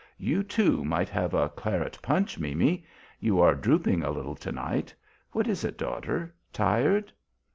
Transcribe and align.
You, 0.17 0.41
too, 0.41 0.83
might 0.83 1.09
have 1.09 1.35
a 1.35 1.49
claret 1.49 1.99
punch, 2.01 2.39
Mimi; 2.39 2.83
you 3.19 3.39
are 3.39 3.53
drooping 3.53 4.01
a 4.01 4.09
little 4.09 4.33
to 4.35 4.51
night. 4.51 4.95
What 5.31 5.47
is 5.47 5.63
it, 5.63 5.77
daughter, 5.77 6.33
tired?" 6.51 7.13